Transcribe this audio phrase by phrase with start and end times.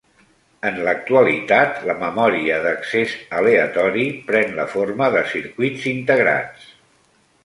[0.67, 6.65] En l'actualitat, la memòria d'accés aleatori pren la forma de circuits integrats.